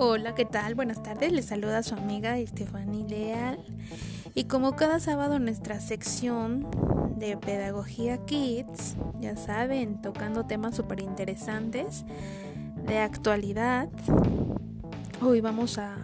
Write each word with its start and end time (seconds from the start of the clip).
Hola, 0.00 0.36
¿qué 0.36 0.44
tal? 0.44 0.76
Buenas 0.76 1.02
tardes. 1.02 1.32
Les 1.32 1.46
saluda 1.46 1.82
su 1.82 1.96
amiga 1.96 2.38
Estefany 2.38 3.02
Leal. 3.08 3.58
Y 4.32 4.44
como 4.44 4.76
cada 4.76 5.00
sábado 5.00 5.34
en 5.34 5.44
nuestra 5.44 5.80
sección 5.80 6.68
de 7.16 7.36
Pedagogía 7.36 8.24
Kids, 8.24 8.94
ya 9.18 9.36
saben, 9.36 10.00
tocando 10.00 10.46
temas 10.46 10.76
súper 10.76 11.00
interesantes 11.00 12.04
de 12.86 12.98
actualidad, 12.98 13.88
hoy 15.20 15.40
vamos 15.40 15.78
a 15.78 15.96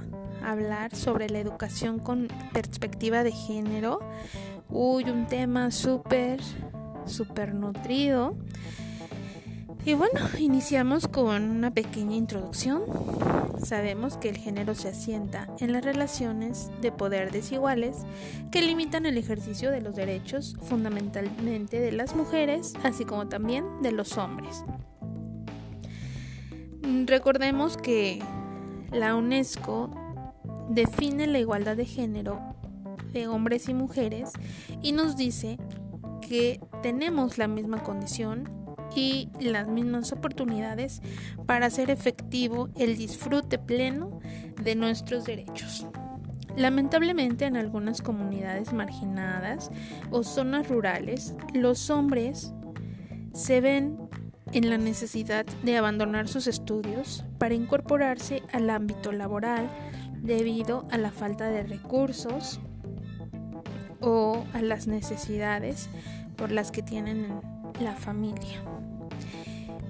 hablar 0.45 0.97
sobre 0.97 1.31
la 1.31 1.39
educación 1.39 2.01
con 2.01 2.27
perspectiva 2.53 3.23
de 3.23 3.31
género. 3.31 4.01
Uy, 4.71 5.05
un 5.05 5.29
tema 5.29 5.71
súper, 5.71 6.41
súper 7.07 7.55
nutrido. 7.55 8.35
Y 9.87 9.93
bueno, 9.93 10.19
iniciamos 10.39 11.07
con 11.07 11.51
una 11.51 11.71
pequeña 11.71 12.17
introducción. 12.17 12.85
Sabemos 13.63 14.17
que 14.17 14.31
el 14.31 14.39
género 14.39 14.75
se 14.75 14.89
asienta 14.89 15.47
en 15.61 15.75
las 15.75 15.85
relaciones 15.85 16.71
de 16.81 16.91
poder 16.91 17.31
desiguales 17.31 17.99
que 18.51 18.63
limitan 18.63 19.05
el 19.05 19.19
ejercicio 19.19 19.71
de 19.71 19.83
los 19.83 19.95
derechos 19.95 20.57
fundamentalmente 20.63 21.81
de 21.81 21.93
las 21.93 22.17
mujeres, 22.17 22.73
así 22.83 23.05
como 23.05 23.29
también 23.29 23.83
de 23.83 23.93
los 23.93 24.17
hombres. 24.17 24.65
Recordemos 27.05 27.77
que 27.77 28.23
la 28.91 29.15
UNESCO 29.15 29.91
define 30.71 31.27
la 31.27 31.41
igualdad 31.41 31.77
de 31.77 31.85
género 31.85 32.41
de 33.13 33.29
hombres 33.29 33.69
y 33.69 33.75
mujeres 33.75 34.31
y 34.81 34.93
nos 34.93 35.19
dice 35.19 35.59
que 36.27 36.59
tenemos 36.83 37.37
la 37.37 37.49
misma 37.49 37.83
condición 37.83 38.64
y 38.95 39.31
las 39.41 39.69
mismas 39.69 40.13
oportunidades 40.13 41.03
para 41.47 41.67
hacer 41.67 41.91
efectivo 41.91 42.69
el 42.77 42.97
disfrute 42.97 43.59
pleno 43.59 44.21
de 44.63 44.75
nuestros 44.75 45.25
derechos. 45.25 45.87
Lamentablemente 46.57 47.47
en 47.47 47.57
algunas 47.57 48.01
comunidades 48.01 48.73
marginadas 48.73 49.71
o 50.11 50.23
zonas 50.23 50.69
rurales, 50.69 51.35
los 51.53 51.91
hombres 51.91 52.53
se 53.33 53.61
ven 53.61 53.99
en 54.53 54.71
la 54.71 54.79
necesidad 54.79 55.45
de 55.65 55.77
abandonar 55.77 56.29
sus 56.29 56.47
estudios 56.47 57.25
para 57.39 57.55
incorporarse 57.55 58.43
al 58.53 58.71
ámbito 58.71 59.11
laboral 59.11 59.69
debido 60.23 60.87
a 60.93 60.99
la 60.99 61.11
falta 61.11 61.51
de 61.51 61.65
recursos 61.65 62.61
o 64.01 64.45
a 64.53 64.63
las 64.63 64.87
necesidades 64.87 65.89
por 66.37 66.53
las 66.53 66.71
que 66.71 66.83
tienen 66.83 67.41
la 67.81 67.97
familia. 67.97 68.63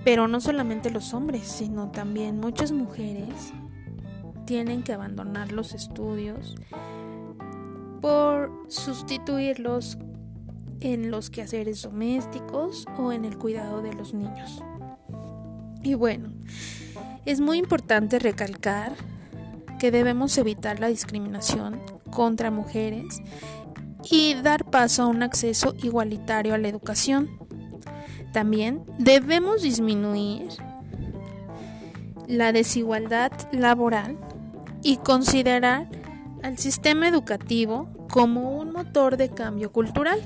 Pero 0.05 0.29
no 0.29 0.41
solamente 0.41 0.91
los 0.91 1.15
hombres, 1.15 1.43
sino 1.45 1.91
también 1.91 2.39
muchas 2.39 2.73
mujeres 2.73 3.53
tienen 4.45 4.83
que 4.83 4.93
abandonar 4.93 5.53
los 5.53 5.73
estudios 5.75 6.57
por 8.01 8.51
sustituirlos 8.69 9.97
en 10.81 11.11
los 11.11 11.31
quehaceres 11.31 11.83
domésticos 11.83 12.87
o 12.99 13.13
en 13.13 13.25
el 13.25 13.39
cuidado 13.39 13.81
de 13.81 13.95
los 13.95 14.13
niños. 14.13 14.63
Y 15.83 15.95
bueno, 15.95 16.29
es 17.25 17.41
muy 17.41 17.59
importante 17.59 18.19
recalcar 18.19 18.93
que 19.79 19.91
debemos 19.91 20.37
evitar 20.39 20.81
la 20.81 20.89
discriminación 20.89 21.81
contra 22.11 22.51
mujeres 22.51 23.23
y 24.11 24.35
dar 24.35 24.65
paso 24.71 25.05
a 25.05 25.07
un 25.07 25.23
acceso 25.23 25.75
igualitario 25.83 26.55
a 26.55 26.59
la 26.59 26.69
educación. 26.69 27.31
También 28.35 28.83
debemos 28.99 29.63
disminuir 29.63 30.49
la 32.27 32.51
desigualdad 32.51 33.31
laboral 33.53 34.17
y 34.83 34.97
considerar 34.97 35.87
al 36.43 36.59
sistema 36.59 37.07
educativo 37.07 37.89
como 38.11 38.59
un 38.59 38.73
motor 38.73 39.17
de 39.17 39.29
cambio 39.29 39.71
cultural. 39.71 40.21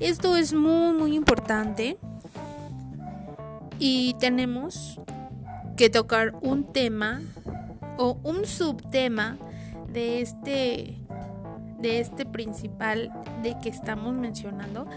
Esto 0.00 0.38
es 0.38 0.54
muy 0.54 0.94
muy 0.94 1.16
importante 1.16 1.98
y 3.78 4.16
tenemos 4.18 4.98
que 5.76 5.90
tocar 5.90 6.34
un 6.40 6.64
tema 6.72 7.20
o 7.98 8.16
un 8.22 8.46
subtema 8.46 9.36
de 9.92 10.22
este 10.22 10.96
de 11.78 12.00
este 12.00 12.24
principal 12.24 13.12
de 13.42 13.58
que 13.58 13.68
estamos 13.68 14.16
mencionando 14.16 14.88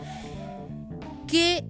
qué 1.31 1.64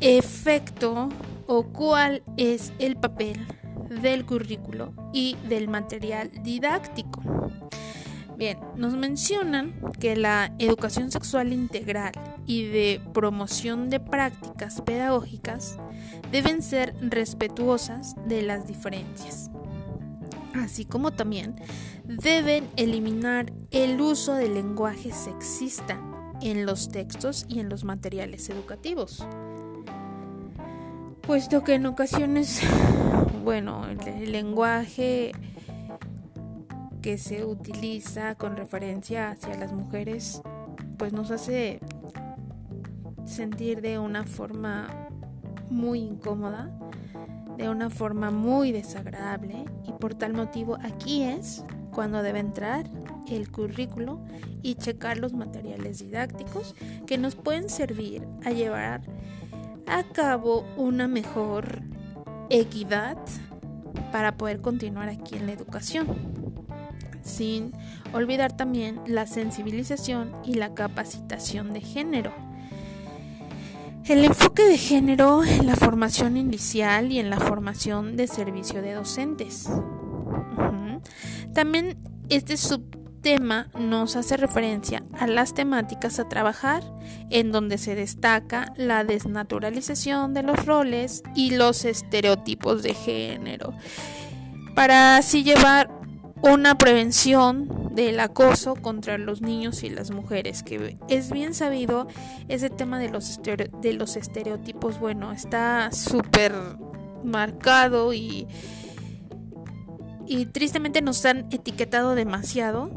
efecto 0.00 1.10
o 1.46 1.64
cuál 1.64 2.22
es 2.38 2.72
el 2.78 2.96
papel 2.96 3.46
del 4.00 4.24
currículo 4.24 4.94
y 5.12 5.36
del 5.50 5.68
material 5.68 6.30
didáctico. 6.42 7.20
Bien, 8.38 8.58
nos 8.76 8.94
mencionan 8.94 9.74
que 10.00 10.16
la 10.16 10.54
educación 10.58 11.10
sexual 11.10 11.52
integral 11.52 12.12
y 12.46 12.68
de 12.68 13.02
promoción 13.12 13.90
de 13.90 14.00
prácticas 14.00 14.80
pedagógicas 14.80 15.76
deben 16.32 16.62
ser 16.62 16.94
respetuosas 17.02 18.14
de 18.26 18.40
las 18.40 18.66
diferencias, 18.66 19.50
así 20.54 20.86
como 20.86 21.10
también 21.10 21.54
deben 22.04 22.66
eliminar 22.76 23.52
el 23.72 24.00
uso 24.00 24.32
del 24.32 24.54
lenguaje 24.54 25.12
sexista 25.12 26.00
en 26.42 26.66
los 26.66 26.90
textos 26.90 27.46
y 27.48 27.60
en 27.60 27.68
los 27.68 27.84
materiales 27.84 28.48
educativos. 28.50 29.26
Puesto 31.22 31.62
que 31.62 31.74
en 31.74 31.86
ocasiones, 31.86 32.60
bueno, 33.44 33.86
el, 33.86 34.32
lenguaje 34.32 35.32
que 37.02 37.18
se 37.18 37.44
utiliza 37.44 38.34
con 38.34 38.56
referencia 38.56 39.30
hacia 39.30 39.54
las 39.56 39.72
mujeres, 39.72 40.42
pues 40.98 41.12
nos 41.12 41.30
hace 41.30 41.80
sentir 43.24 43.80
de 43.80 43.98
una 43.98 44.24
forma 44.24 45.08
muy 45.70 46.00
incómoda, 46.00 46.70
de 47.56 47.68
una 47.68 47.90
forma 47.90 48.30
muy 48.30 48.72
desagradable 48.72 49.64
y 49.86 49.92
por 49.92 50.14
tal 50.14 50.34
motivo 50.34 50.78
aquí 50.82 51.22
es 51.22 51.64
cuando 51.92 52.22
debe 52.22 52.40
entrar 52.40 52.86
el 53.30 53.50
currículo 53.50 54.20
y 54.62 54.74
checar 54.74 55.18
los 55.18 55.32
materiales 55.32 55.98
didácticos 56.00 56.74
que 57.06 57.18
nos 57.18 57.34
pueden 57.34 57.68
servir 57.68 58.26
a 58.44 58.50
llevar 58.50 59.02
a 59.86 60.04
cabo 60.04 60.66
una 60.76 61.08
mejor 61.08 61.82
equidad 62.48 63.18
para 64.12 64.36
poder 64.36 64.60
continuar 64.60 65.08
aquí 65.08 65.36
en 65.36 65.46
la 65.46 65.52
educación. 65.52 66.06
Sin 67.22 67.72
olvidar 68.12 68.56
también 68.56 69.00
la 69.06 69.26
sensibilización 69.26 70.32
y 70.44 70.54
la 70.54 70.74
capacitación 70.74 71.72
de 71.72 71.80
género. 71.80 72.32
El 74.04 74.24
enfoque 74.24 74.64
de 74.64 74.78
género 74.78 75.44
en 75.44 75.66
la 75.66 75.76
formación 75.76 76.36
inicial 76.36 77.12
y 77.12 77.18
en 77.18 77.30
la 77.30 77.38
formación 77.38 78.16
de 78.16 78.26
servicio 78.26 78.82
de 78.82 78.94
docentes. 78.94 79.68
También 81.54 81.96
este 82.28 82.56
subtema 83.20 83.68
nos 83.78 84.16
hace 84.16 84.38
referencia 84.38 85.02
a 85.18 85.26
las 85.26 85.52
temáticas 85.52 86.18
a 86.18 86.28
trabajar, 86.28 86.82
en 87.28 87.52
donde 87.52 87.76
se 87.76 87.94
destaca 87.94 88.72
la 88.76 89.04
desnaturalización 89.04 90.32
de 90.32 90.42
los 90.42 90.64
roles 90.64 91.22
y 91.34 91.50
los 91.50 91.84
estereotipos 91.84 92.82
de 92.82 92.94
género, 92.94 93.74
para 94.74 95.18
así 95.18 95.44
llevar 95.44 95.90
una 96.40 96.78
prevención 96.78 97.94
del 97.94 98.20
acoso 98.20 98.74
contra 98.74 99.18
los 99.18 99.42
niños 99.42 99.82
y 99.82 99.90
las 99.90 100.10
mujeres, 100.10 100.62
que 100.62 100.96
es 101.08 101.30
bien 101.30 101.52
sabido 101.52 102.08
ese 102.48 102.70
tema 102.70 102.98
de 102.98 103.10
los, 103.10 103.40
de 103.42 103.92
los 103.92 104.16
estereotipos, 104.16 104.98
bueno, 104.98 105.32
está 105.32 105.92
súper 105.92 106.54
marcado 107.22 108.14
y 108.14 108.46
y 110.30 110.46
tristemente 110.46 111.02
nos 111.02 111.24
han 111.24 111.52
etiquetado 111.52 112.14
demasiado 112.14 112.88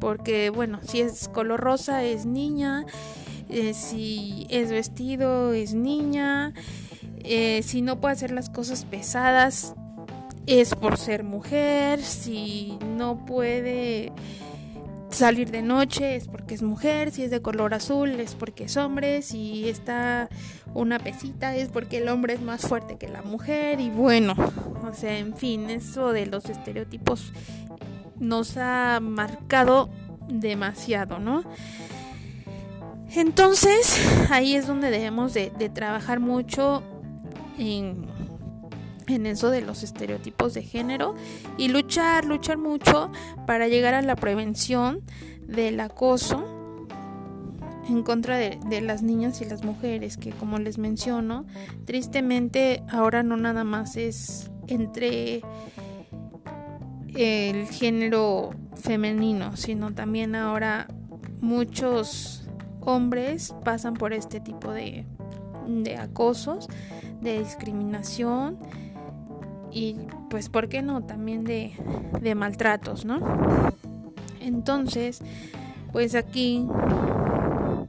porque 0.00 0.50
bueno, 0.50 0.80
si 0.82 1.00
es 1.00 1.28
color 1.28 1.60
rosa 1.60 2.02
es 2.02 2.26
niña, 2.26 2.84
eh, 3.48 3.74
si 3.74 4.48
es 4.50 4.72
vestido 4.72 5.52
es 5.52 5.72
niña, 5.72 6.52
eh, 7.20 7.62
si 7.62 7.80
no 7.80 8.00
puede 8.00 8.14
hacer 8.14 8.32
las 8.32 8.50
cosas 8.50 8.84
pesadas 8.84 9.76
es 10.46 10.74
por 10.74 10.98
ser 10.98 11.22
mujer, 11.22 12.02
si 12.02 12.76
no 12.96 13.24
puede 13.24 14.10
salir 15.12 15.50
de 15.50 15.62
noche 15.62 16.16
es 16.16 16.28
porque 16.28 16.54
es 16.54 16.62
mujer, 16.62 17.10
si 17.10 17.24
es 17.24 17.30
de 17.30 17.42
color 17.42 17.74
azul 17.74 18.20
es 18.20 18.34
porque 18.34 18.64
es 18.64 18.76
hombre, 18.76 19.22
si 19.22 19.68
está 19.68 20.28
una 20.74 20.98
pesita 20.98 21.54
es 21.56 21.68
porque 21.68 21.98
el 21.98 22.08
hombre 22.08 22.34
es 22.34 22.40
más 22.40 22.62
fuerte 22.62 22.96
que 22.96 23.08
la 23.08 23.22
mujer 23.22 23.80
y 23.80 23.90
bueno, 23.90 24.34
o 24.82 24.94
sea, 24.94 25.18
en 25.18 25.36
fin, 25.36 25.70
eso 25.70 26.12
de 26.12 26.26
los 26.26 26.46
estereotipos 26.46 27.32
nos 28.18 28.56
ha 28.56 29.00
marcado 29.00 29.90
demasiado, 30.28 31.18
¿no? 31.18 31.44
Entonces, 33.14 34.00
ahí 34.30 34.54
es 34.54 34.66
donde 34.66 34.90
debemos 34.90 35.34
de, 35.34 35.50
trabajar 35.74 36.20
mucho 36.20 36.82
en 37.58 38.06
en 39.06 39.26
eso 39.26 39.50
de 39.50 39.62
los 39.62 39.82
estereotipos 39.82 40.54
de 40.54 40.62
género 40.62 41.14
y 41.56 41.68
luchar, 41.68 42.24
luchar 42.24 42.58
mucho 42.58 43.10
para 43.46 43.68
llegar 43.68 43.94
a 43.94 44.02
la 44.02 44.16
prevención 44.16 45.00
del 45.46 45.80
acoso 45.80 46.44
en 47.88 48.02
contra 48.02 48.36
de, 48.36 48.58
de, 48.66 48.80
las 48.80 49.02
niñas 49.02 49.40
y 49.40 49.44
las 49.44 49.64
mujeres, 49.64 50.16
que 50.16 50.30
como 50.30 50.58
les 50.58 50.78
menciono, 50.78 51.44
tristemente 51.84 52.82
ahora 52.88 53.22
no 53.22 53.36
nada 53.36 53.64
más 53.64 53.96
es 53.96 54.50
entre 54.68 55.42
el 57.14 57.66
género 57.66 58.50
femenino, 58.74 59.56
sino 59.56 59.92
también 59.92 60.34
ahora 60.34 60.86
muchos 61.40 62.48
hombres 62.80 63.54
pasan 63.64 63.94
por 63.94 64.12
este 64.12 64.40
tipo 64.40 64.72
de, 64.72 65.04
de 65.66 65.96
acosos, 65.96 66.68
de 67.20 67.38
discriminación 67.38 68.58
y 69.72 69.96
pues, 70.30 70.48
¿por 70.48 70.68
qué 70.68 70.82
no? 70.82 71.02
También 71.02 71.44
de, 71.44 71.72
de 72.20 72.34
maltratos, 72.34 73.04
¿no? 73.04 73.18
Entonces, 74.40 75.20
pues 75.92 76.14
aquí 76.14 76.66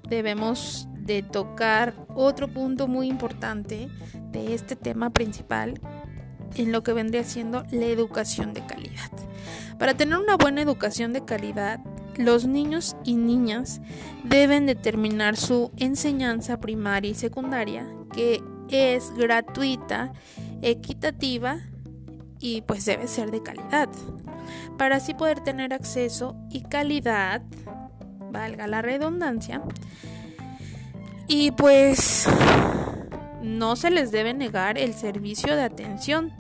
debemos 0.10 0.88
de 0.94 1.24
tocar 1.24 1.94
otro 2.16 2.48
punto 2.48 2.88
muy 2.88 3.08
importante 3.08 3.90
de 4.32 4.54
este 4.54 4.76
tema 4.76 5.10
principal 5.10 5.80
en 6.56 6.72
lo 6.72 6.84
que 6.84 6.94
vendría 6.94 7.24
siendo 7.24 7.64
la 7.72 7.86
educación 7.86 8.54
de 8.54 8.66
calidad. 8.66 9.12
Para 9.80 9.96
tener 9.96 10.18
una 10.18 10.38
buena 10.38 10.62
educación 10.62 11.14
de 11.14 11.26
calidad, 11.26 11.80
los 12.18 12.46
niños 12.46 12.96
y 13.04 13.16
niñas 13.16 13.82
deben 14.24 14.66
determinar 14.66 15.36
su 15.36 15.72
enseñanza 15.78 16.60
primaria 16.60 17.12
y 17.12 17.16
secundaria, 17.16 17.88
que 18.14 18.44
es 18.70 19.12
gratuita, 19.16 20.14
equitativa 20.62 21.60
y 22.44 22.62
pues 22.62 22.84
debe 22.84 23.08
ser 23.08 23.32
de 23.32 23.42
calidad. 23.42 23.88
Para 24.78 24.98
así 24.98 25.14
poder 25.14 25.40
tener 25.40 25.74
acceso 25.74 26.36
y 26.50 26.62
calidad, 26.62 27.42
valga 28.32 28.68
la 28.68 28.82
redundancia, 28.82 29.64
y 31.26 31.52
pues 31.52 32.28
no 33.42 33.78
se 33.78 33.90
les 33.90 34.12
debe 34.12 34.34
negar 34.34 34.78
el 34.78 34.94
servicio 34.94 35.56
de 35.56 35.64
atención. 35.64 36.34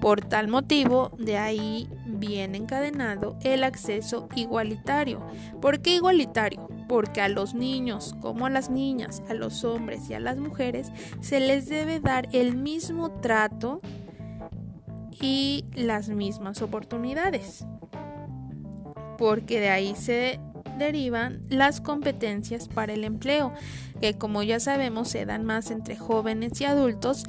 Por 0.00 0.22
tal 0.22 0.48
motivo, 0.48 1.12
de 1.18 1.36
ahí 1.36 1.88
viene 2.06 2.56
encadenado 2.56 3.36
el 3.42 3.64
acceso 3.64 4.28
igualitario. 4.34 5.22
¿Por 5.60 5.80
qué 5.80 5.96
igualitario? 5.96 6.68
Porque 6.88 7.20
a 7.20 7.28
los 7.28 7.54
niños 7.54 8.14
como 8.20 8.46
a 8.46 8.50
las 8.50 8.70
niñas, 8.70 9.22
a 9.28 9.34
los 9.34 9.62
hombres 9.62 10.08
y 10.08 10.14
a 10.14 10.20
las 10.20 10.38
mujeres 10.38 10.90
se 11.20 11.40
les 11.40 11.68
debe 11.68 12.00
dar 12.00 12.28
el 12.32 12.56
mismo 12.56 13.10
trato 13.20 13.82
y 15.20 15.64
las 15.74 16.08
mismas 16.08 16.62
oportunidades. 16.62 17.64
Porque 19.18 19.60
de 19.60 19.70
ahí 19.70 19.94
se 19.96 20.40
derivan 20.78 21.42
las 21.48 21.80
competencias 21.80 22.68
para 22.68 22.92
el 22.92 23.04
empleo, 23.04 23.52
que 24.00 24.14
como 24.14 24.42
ya 24.42 24.60
sabemos 24.60 25.08
se 25.08 25.24
dan 25.24 25.44
más 25.44 25.70
entre 25.70 25.96
jóvenes 25.96 26.60
y 26.60 26.64
adultos 26.64 27.24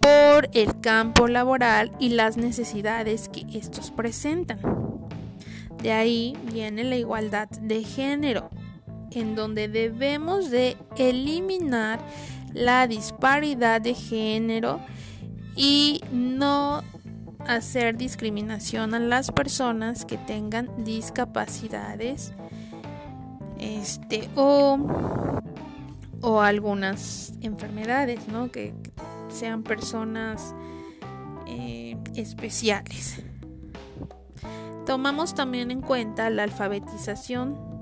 por 0.00 0.50
el 0.52 0.80
campo 0.80 1.28
laboral 1.28 1.92
y 1.98 2.10
las 2.10 2.36
necesidades 2.36 3.28
que 3.28 3.46
estos 3.56 3.90
presentan. 3.90 4.58
De 5.82 5.92
ahí 5.92 6.36
viene 6.52 6.84
la 6.84 6.96
igualdad 6.96 7.48
de 7.48 7.82
género, 7.82 8.50
en 9.10 9.34
donde 9.34 9.68
debemos 9.68 10.50
de 10.50 10.76
eliminar 10.96 12.00
la 12.52 12.86
disparidad 12.86 13.80
de 13.80 13.94
género 13.94 14.80
y 15.56 16.00
no 16.12 16.82
hacer 17.46 17.96
discriminación 17.96 18.94
a 18.94 18.98
las 18.98 19.30
personas 19.30 20.04
que 20.04 20.18
tengan 20.18 20.84
discapacidades 20.84 22.32
este 23.58 24.28
o, 24.34 24.78
o 26.20 26.40
algunas 26.40 27.34
enfermedades, 27.40 28.26
¿no? 28.28 28.50
Que, 28.50 28.74
sean 29.32 29.62
personas 29.62 30.54
eh, 31.46 31.96
especiales. 32.14 33.22
Tomamos 34.86 35.34
también 35.34 35.70
en 35.70 35.80
cuenta 35.80 36.28
la 36.30 36.42
alfabetización. 36.44 37.72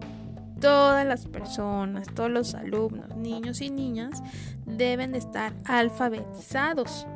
Todas 0.61 1.07
las 1.07 1.27
personas, 1.27 2.07
todos 2.15 2.31
los 2.31 2.55
alumnos, 2.55 3.17
niños 3.17 3.63
y 3.63 3.71
niñas 3.71 4.23
deben 4.67 5.13
de 5.13 5.19
estar 5.19 5.55
alfabetizados 5.65 7.07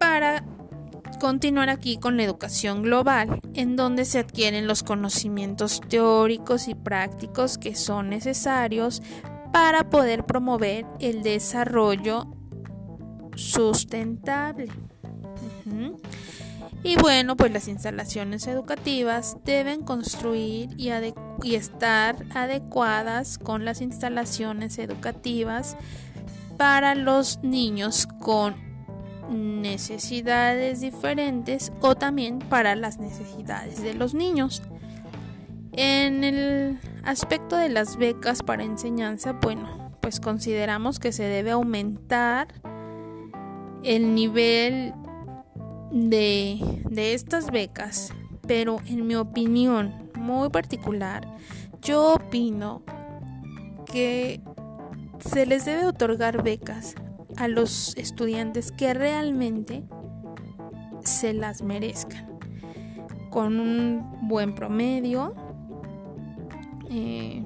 para 0.00 0.37
continuar 1.18 1.68
aquí 1.68 1.98
con 1.98 2.16
la 2.16 2.24
educación 2.24 2.82
global, 2.82 3.40
en 3.54 3.76
donde 3.76 4.04
se 4.04 4.18
adquieren 4.18 4.66
los 4.66 4.82
conocimientos 4.82 5.80
teóricos 5.88 6.68
y 6.68 6.74
prácticos 6.74 7.58
que 7.58 7.74
son 7.74 8.08
necesarios 8.08 9.02
para 9.52 9.90
poder 9.90 10.24
promover 10.24 10.86
el 11.00 11.22
desarrollo 11.22 12.26
sustentable. 13.34 14.68
Y 16.82 16.96
bueno, 16.96 17.36
pues 17.36 17.52
las 17.52 17.68
instalaciones 17.68 18.46
educativas 18.46 19.36
deben 19.44 19.82
construir 19.82 20.70
y, 20.76 20.90
y, 21.42 21.54
estar 21.56 22.16
adecuadas 22.34 23.36
con 23.38 23.64
las 23.64 23.80
instalaciones 23.80 24.78
educativas 24.78 25.76
para 26.56 26.94
los 26.94 27.42
niños 27.42 28.06
con 28.20 28.67
necesidades 29.28 30.80
diferentes 30.80 31.72
o 31.80 31.94
también 31.94 32.38
para 32.38 32.74
las 32.74 32.98
necesidades 32.98 33.82
de 33.82 33.94
los 33.94 34.14
niños. 34.14 34.62
En 35.72 36.24
el 36.24 36.78
aspecto 37.04 37.56
de 37.56 37.68
las 37.68 37.96
becas 37.96 38.42
para 38.42 38.64
enseñanza, 38.64 39.32
bueno, 39.32 39.92
pues 40.00 40.20
consideramos 40.20 40.98
que 40.98 41.12
se 41.12 41.24
debe 41.24 41.52
aumentar 41.52 42.48
el 43.84 44.14
nivel 44.14 44.92
de, 45.92 46.82
de 46.90 47.14
estas 47.14 47.50
becas, 47.50 48.12
pero 48.46 48.78
en 48.86 49.06
mi 49.06 49.14
opinión 49.14 50.10
muy 50.16 50.48
particular, 50.50 51.26
yo 51.80 52.14
opino 52.14 52.82
que 53.86 54.40
se 55.20 55.46
les 55.46 55.64
debe 55.64 55.86
otorgar 55.86 56.42
becas 56.42 56.94
a 57.38 57.46
los 57.46 57.96
estudiantes 57.96 58.72
que 58.72 58.92
realmente 58.94 59.84
se 61.04 61.32
las 61.32 61.62
merezcan, 61.62 62.26
con 63.30 63.60
un 63.60 64.28
buen 64.28 64.54
promedio, 64.54 65.34
eh, 66.90 67.44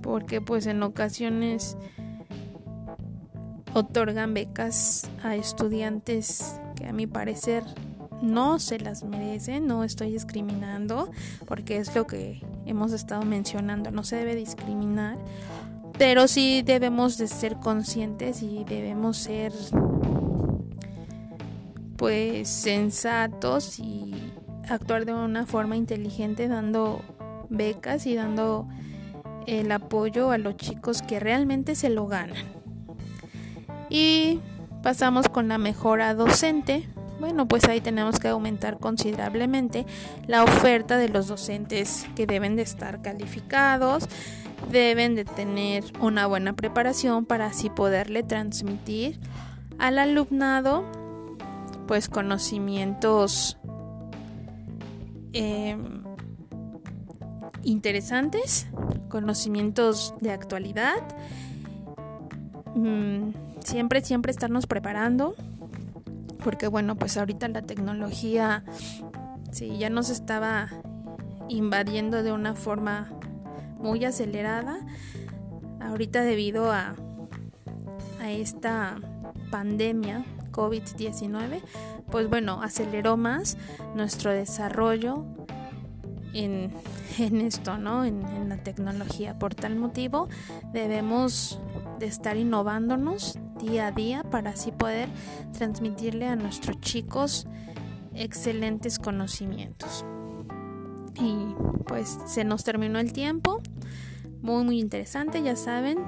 porque 0.00 0.40
pues 0.40 0.66
en 0.66 0.82
ocasiones 0.82 1.76
otorgan 3.74 4.32
becas 4.32 5.10
a 5.24 5.34
estudiantes 5.34 6.60
que 6.76 6.86
a 6.86 6.92
mi 6.92 7.06
parecer 7.06 7.64
no 8.22 8.58
se 8.60 8.78
las 8.78 9.02
merecen, 9.02 9.66
no 9.66 9.82
estoy 9.82 10.12
discriminando, 10.12 11.10
porque 11.46 11.78
es 11.78 11.94
lo 11.96 12.06
que 12.06 12.42
hemos 12.64 12.92
estado 12.92 13.22
mencionando, 13.22 13.90
no 13.90 14.04
se 14.04 14.16
debe 14.16 14.36
discriminar, 14.36 15.18
pero 16.00 16.28
sí 16.28 16.62
debemos 16.62 17.18
de 17.18 17.28
ser 17.28 17.56
conscientes 17.56 18.42
y 18.42 18.64
debemos 18.64 19.18
ser 19.18 19.52
pues 21.98 22.48
sensatos 22.48 23.78
y 23.78 24.14
actuar 24.66 25.04
de 25.04 25.12
una 25.12 25.44
forma 25.44 25.76
inteligente 25.76 26.48
dando 26.48 27.02
becas 27.50 28.06
y 28.06 28.14
dando 28.14 28.66
el 29.46 29.70
apoyo 29.72 30.30
a 30.30 30.38
los 30.38 30.56
chicos 30.56 31.02
que 31.02 31.20
realmente 31.20 31.74
se 31.74 31.90
lo 31.90 32.06
ganan. 32.06 32.46
Y 33.90 34.40
pasamos 34.82 35.28
con 35.28 35.48
la 35.48 35.58
mejora 35.58 36.14
docente. 36.14 36.88
Bueno, 37.20 37.46
pues 37.46 37.64
ahí 37.64 37.82
tenemos 37.82 38.18
que 38.18 38.28
aumentar 38.28 38.78
considerablemente 38.78 39.84
la 40.26 40.44
oferta 40.44 40.96
de 40.96 41.10
los 41.10 41.28
docentes 41.28 42.06
que 42.16 42.24
deben 42.24 42.56
de 42.56 42.62
estar 42.62 43.02
calificados, 43.02 44.08
deben 44.68 45.14
de 45.14 45.24
tener 45.24 45.84
una 46.00 46.26
buena 46.26 46.52
preparación 46.54 47.24
para 47.24 47.46
así 47.46 47.70
poderle 47.70 48.22
transmitir 48.22 49.18
al 49.78 49.98
alumnado 49.98 50.84
pues 51.86 52.08
conocimientos 52.08 53.56
em, 55.32 56.04
interesantes, 57.64 58.68
conocimientos 59.08 60.14
de 60.20 60.30
actualidad, 60.30 60.96
mm, 62.74 63.30
siempre, 63.64 64.02
siempre 64.02 64.30
estarnos 64.30 64.66
preparando, 64.66 65.34
porque 66.44 66.68
bueno, 66.68 66.96
pues 66.96 67.16
ahorita 67.16 67.48
la 67.48 67.62
tecnología, 67.62 68.64
sí, 69.50 69.76
ya 69.78 69.90
nos 69.90 70.10
estaba 70.10 70.68
invadiendo 71.48 72.22
de 72.22 72.32
una 72.32 72.54
forma 72.54 73.10
muy 73.80 74.04
acelerada 74.04 74.80
ahorita 75.80 76.22
debido 76.22 76.70
a, 76.70 76.94
a 78.20 78.30
esta 78.30 79.00
pandemia 79.50 80.24
COVID-19, 80.52 81.62
pues 82.10 82.28
bueno, 82.28 82.62
aceleró 82.62 83.16
más 83.16 83.56
nuestro 83.94 84.32
desarrollo 84.32 85.24
en, 86.32 86.72
esto, 87.18 87.76
¿no? 87.76 88.04
En, 88.04 88.24
en, 88.26 88.48
la 88.48 88.58
tecnología. 88.58 89.38
Por 89.38 89.54
tal 89.54 89.76
motivo, 89.76 90.28
debemos 90.72 91.60
de 91.98 92.06
estar 92.06 92.36
innovándonos 92.36 93.38
día 93.60 93.88
a 93.88 93.92
día 93.92 94.22
para 94.22 94.50
así 94.50 94.72
poder 94.72 95.08
transmitirle 95.52 96.26
a 96.26 96.36
nuestros 96.36 96.80
chicos 96.80 97.46
excelentes 98.14 98.98
conocimientos. 98.98 100.04
Y 101.20 101.54
pues 101.86 102.18
se 102.26 102.44
nos 102.44 102.64
terminó 102.64 102.98
el 102.98 103.12
tiempo. 103.12 103.60
Muy 104.42 104.64
muy 104.64 104.80
interesante, 104.80 105.42
ya 105.42 105.56
saben. 105.56 105.98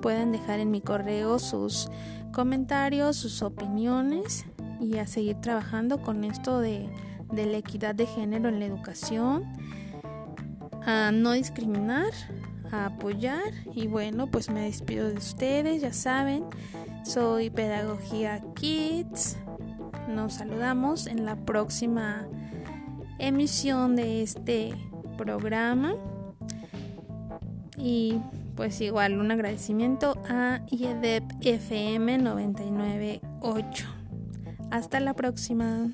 Pueden 0.00 0.32
dejar 0.32 0.60
en 0.60 0.70
mi 0.70 0.80
correo 0.80 1.38
sus 1.38 1.88
comentarios, 2.32 3.16
sus 3.16 3.42
opiniones 3.42 4.46
y 4.80 4.98
a 4.98 5.06
seguir 5.06 5.36
trabajando 5.40 6.00
con 6.00 6.24
esto 6.24 6.60
de, 6.60 6.88
de 7.32 7.46
la 7.46 7.58
equidad 7.58 7.94
de 7.94 8.06
género 8.06 8.48
en 8.48 8.60
la 8.60 8.66
educación. 8.66 9.44
A 10.84 11.12
no 11.12 11.32
discriminar, 11.32 12.10
a 12.72 12.86
apoyar 12.86 13.52
y 13.74 13.86
bueno, 13.86 14.26
pues 14.26 14.50
me 14.50 14.62
despido 14.62 15.08
de 15.08 15.14
ustedes, 15.14 15.82
ya 15.82 15.92
saben. 15.92 16.44
Soy 17.04 17.50
Pedagogía 17.50 18.42
Kids. 18.54 19.36
Nos 20.08 20.34
saludamos 20.34 21.06
en 21.06 21.24
la 21.24 21.36
próxima 21.36 22.26
emisión 23.18 23.96
de 23.96 24.22
este 24.22 24.74
programa. 25.16 25.94
Y 27.82 28.20
pues 28.54 28.80
igual 28.80 29.18
un 29.18 29.32
agradecimiento 29.32 30.16
a 30.28 30.60
IEDEP 30.70 31.24
FM 31.40 32.18
998. 32.18 33.86
Hasta 34.70 35.00
la 35.00 35.14
próxima. 35.14 35.90